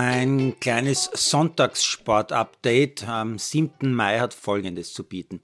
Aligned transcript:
Mein 0.00 0.54
kleines 0.60 1.10
Sonntagssport-Update 1.12 3.08
am 3.08 3.36
7. 3.36 3.92
Mai 3.92 4.20
hat 4.20 4.32
Folgendes 4.32 4.92
zu 4.92 5.02
bieten. 5.02 5.40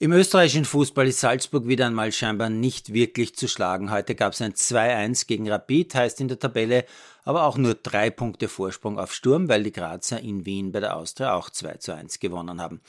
Im 0.00 0.10
österreichischen 0.10 0.64
Fußball 0.64 1.06
ist 1.06 1.20
Salzburg 1.20 1.68
wieder 1.68 1.86
einmal 1.86 2.10
scheinbar 2.10 2.50
nicht 2.50 2.92
wirklich 2.92 3.36
zu 3.36 3.46
schlagen. 3.46 3.92
Heute 3.92 4.16
gab 4.16 4.32
es 4.32 4.42
ein 4.42 4.54
2-1 4.54 5.28
gegen 5.28 5.48
Rapid, 5.48 5.94
heißt 5.94 6.20
in 6.20 6.26
der 6.26 6.40
Tabelle 6.40 6.84
aber 7.22 7.44
auch 7.44 7.56
nur 7.56 7.74
drei 7.74 8.10
Punkte 8.10 8.48
Vorsprung 8.48 8.98
auf 8.98 9.14
Sturm, 9.14 9.48
weil 9.48 9.62
die 9.62 9.72
Grazer 9.72 10.20
in 10.20 10.44
Wien 10.44 10.72
bei 10.72 10.80
der 10.80 10.96
Austria 10.96 11.34
auch 11.34 11.48
2-1 11.48 12.18
gewonnen 12.20 12.60
haben. 12.60 12.80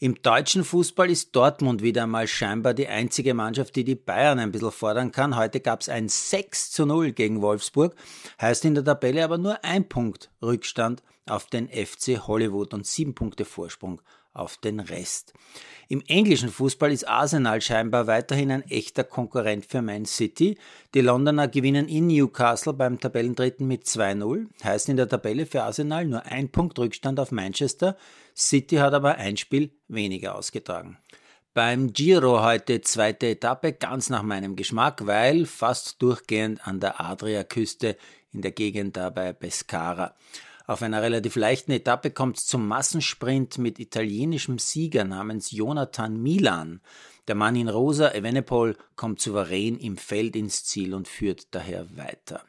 Im 0.00 0.20
deutschen 0.20 0.62
Fußball 0.62 1.10
ist 1.10 1.34
Dortmund 1.34 1.82
wieder 1.82 2.02
einmal 2.02 2.28
scheinbar 2.28 2.74
die 2.74 2.88
einzige 2.88 3.32
Mannschaft, 3.32 3.74
die 3.74 3.84
die 3.84 3.96
Bayern 3.96 4.38
ein 4.38 4.52
bisschen 4.52 4.70
fordern 4.70 5.12
kann. 5.12 5.36
Heute 5.36 5.60
gab 5.60 5.80
es 5.80 5.88
ein 5.88 6.08
6-0 6.08 7.12
gegen 7.12 7.40
Wolfsburg, 7.40 7.96
heißt 8.40 8.66
in 8.66 8.74
der 8.74 8.84
Tabelle 8.84 9.24
aber 9.24 9.38
nur 9.38 9.64
ein 9.64 9.88
Punkt 9.88 10.30
Rückstand 10.42 11.02
auf 11.26 11.46
den 11.46 11.68
FC 11.68 12.26
Hollywood 12.26 12.74
und 12.74 12.86
sieben 12.86 13.14
Punkte 13.14 13.44
Vorsprung 13.44 14.02
auf 14.32 14.56
den 14.56 14.80
Rest. 14.80 15.32
Im 15.88 16.02
englischen 16.06 16.50
Fußball 16.50 16.92
ist 16.92 17.08
Arsenal 17.08 17.60
scheinbar 17.60 18.06
weiterhin 18.06 18.52
ein 18.52 18.62
echter 18.62 19.02
Konkurrent 19.02 19.66
für 19.66 19.82
Man 19.82 20.06
City. 20.06 20.56
Die 20.94 21.00
Londoner 21.00 21.48
gewinnen 21.48 21.88
in 21.88 22.06
Newcastle 22.06 22.74
beim 22.74 23.00
Tabellendritten 23.00 23.66
mit 23.66 23.84
2-0, 23.84 24.46
heißt 24.62 24.88
in 24.88 24.96
der 24.96 25.08
Tabelle 25.08 25.46
für 25.46 25.64
Arsenal 25.64 26.04
nur 26.04 26.24
ein 26.26 26.48
Punkt 26.48 26.78
Rückstand 26.78 27.18
auf 27.18 27.32
Manchester. 27.32 27.96
City 28.36 28.76
hat 28.76 28.94
aber 28.94 29.16
ein 29.16 29.36
Spiel 29.36 29.72
weniger 29.88 30.36
ausgetragen. 30.36 30.98
Beim 31.52 31.92
Giro 31.92 32.44
heute 32.44 32.80
zweite 32.82 33.30
Etappe, 33.30 33.72
ganz 33.72 34.08
nach 34.08 34.22
meinem 34.22 34.54
Geschmack, 34.54 35.04
weil 35.08 35.46
fast 35.46 36.00
durchgehend 36.00 36.64
an 36.64 36.78
der 36.78 37.00
Adriaküste 37.00 37.96
in 38.32 38.42
der 38.42 38.52
Gegend 38.52 38.96
da 38.96 39.10
bei 39.10 39.32
Pescara. 39.32 40.14
Auf 40.70 40.82
einer 40.82 41.02
relativ 41.02 41.34
leichten 41.34 41.72
Etappe 41.72 42.12
kommt 42.12 42.36
es 42.38 42.46
zum 42.46 42.68
Massensprint 42.68 43.58
mit 43.58 43.80
italienischem 43.80 44.60
Sieger 44.60 45.02
namens 45.02 45.50
Jonathan 45.50 46.22
Milan. 46.22 46.80
Der 47.26 47.34
Mann 47.34 47.56
in 47.56 47.68
rosa, 47.68 48.12
Evenepoel, 48.12 48.76
kommt 48.94 49.20
souverän 49.20 49.76
im 49.80 49.96
Feld 49.96 50.36
ins 50.36 50.62
Ziel 50.62 50.94
und 50.94 51.08
führt 51.08 51.52
daher 51.56 51.96
weiter. 51.96 52.44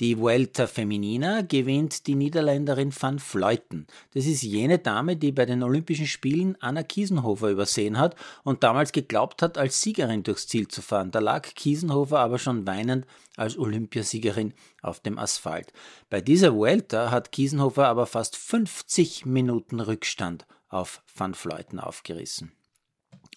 Die 0.00 0.16
Vuelta 0.16 0.68
Feminina 0.68 1.40
gewinnt 1.40 2.06
die 2.06 2.14
Niederländerin 2.14 2.92
Van 2.96 3.18
Fleuten. 3.18 3.88
Das 4.14 4.26
ist 4.26 4.42
jene 4.42 4.78
Dame, 4.78 5.16
die 5.16 5.32
bei 5.32 5.44
den 5.44 5.64
Olympischen 5.64 6.06
Spielen 6.06 6.56
Anna 6.60 6.84
Kiesenhofer 6.84 7.50
übersehen 7.50 7.98
hat 7.98 8.14
und 8.44 8.62
damals 8.62 8.92
geglaubt 8.92 9.42
hat, 9.42 9.58
als 9.58 9.82
Siegerin 9.82 10.22
durchs 10.22 10.46
Ziel 10.46 10.68
zu 10.68 10.82
fahren. 10.82 11.10
Da 11.10 11.18
lag 11.18 11.52
Kiesenhofer 11.52 12.20
aber 12.20 12.38
schon 12.38 12.64
weinend 12.64 13.06
als 13.36 13.58
Olympiasiegerin 13.58 14.54
auf 14.82 15.00
dem 15.00 15.18
Asphalt. 15.18 15.72
Bei 16.10 16.20
dieser 16.20 16.54
Vuelta 16.54 17.10
hat 17.10 17.32
Kiesenhofer 17.32 17.88
aber 17.88 18.06
fast 18.06 18.36
50 18.36 19.26
Minuten 19.26 19.80
Rückstand 19.80 20.46
auf 20.68 21.02
Van 21.12 21.34
Fleuten 21.34 21.80
aufgerissen. 21.80 22.52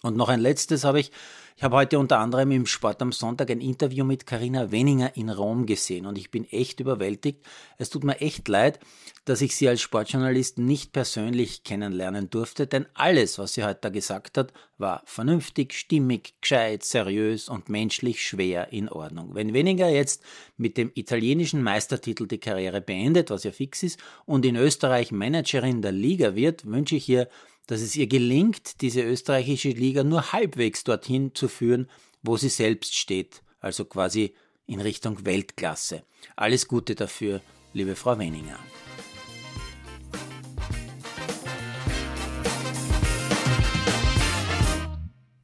Und 0.02 0.16
noch 0.16 0.28
ein 0.28 0.40
letztes 0.40 0.82
habe 0.82 0.98
ich, 0.98 1.12
ich 1.56 1.62
habe 1.62 1.76
heute 1.76 2.00
unter 2.00 2.18
anderem 2.18 2.50
im 2.50 2.66
Sport 2.66 3.00
am 3.02 3.12
Sonntag 3.12 3.50
ein 3.52 3.60
Interview 3.60 4.04
mit 4.04 4.26
Karina 4.26 4.72
Weninger 4.72 5.16
in 5.16 5.30
Rom 5.30 5.64
gesehen 5.64 6.06
und 6.06 6.18
ich 6.18 6.32
bin 6.32 6.44
echt 6.50 6.80
überwältigt. 6.80 7.44
Es 7.78 7.88
tut 7.88 8.02
mir 8.02 8.20
echt 8.20 8.48
leid, 8.48 8.80
dass 9.26 9.42
ich 9.42 9.54
sie 9.54 9.68
als 9.68 9.80
Sportjournalist 9.80 10.58
nicht 10.58 10.92
persönlich 10.92 11.62
kennenlernen 11.62 12.30
durfte, 12.30 12.66
denn 12.66 12.86
alles, 12.94 13.38
was 13.38 13.52
sie 13.52 13.62
heute 13.62 13.92
gesagt 13.92 14.38
hat, 14.38 14.52
war 14.76 15.02
vernünftig, 15.04 15.74
stimmig, 15.74 16.34
gescheit, 16.40 16.82
seriös 16.82 17.48
und 17.48 17.68
menschlich 17.68 18.26
schwer 18.26 18.72
in 18.72 18.88
Ordnung. 18.88 19.36
Wenn 19.36 19.54
Weninger 19.54 19.88
jetzt 19.88 20.24
mit 20.56 20.76
dem 20.76 20.90
italienischen 20.94 21.62
Meistertitel 21.62 22.26
die 22.26 22.38
Karriere 22.38 22.80
beendet, 22.80 23.30
was 23.30 23.44
ja 23.44 23.52
fix 23.52 23.84
ist, 23.84 24.00
und 24.26 24.44
in 24.44 24.56
Österreich 24.56 25.12
Managerin 25.12 25.80
der 25.80 25.92
Liga 25.92 26.34
wird, 26.34 26.66
wünsche 26.66 26.96
ich 26.96 27.08
ihr 27.08 27.28
dass 27.72 27.80
es 27.80 27.96
ihr 27.96 28.06
gelingt, 28.06 28.82
diese 28.82 29.00
österreichische 29.00 29.70
Liga 29.70 30.04
nur 30.04 30.34
halbwegs 30.34 30.84
dorthin 30.84 31.34
zu 31.34 31.48
führen, 31.48 31.88
wo 32.22 32.36
sie 32.36 32.50
selbst 32.50 32.94
steht, 32.94 33.42
also 33.60 33.86
quasi 33.86 34.34
in 34.66 34.78
Richtung 34.78 35.24
Weltklasse. 35.24 36.02
Alles 36.36 36.68
Gute 36.68 36.94
dafür, 36.94 37.40
liebe 37.72 37.96
Frau 37.96 38.18
Weninger. 38.18 38.58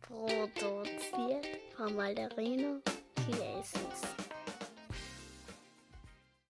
Produziert 0.03 1.47
von 1.75 1.97
Malderino 1.97 2.83
Chiesis. 3.25 4.28